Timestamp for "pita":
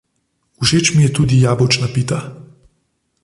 1.95-2.19